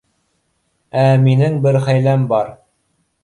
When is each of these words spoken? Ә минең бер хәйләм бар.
Ә 1.01 1.03
минең 1.27 1.59
бер 1.67 1.79
хәйләм 1.89 2.23
бар. 2.33 2.53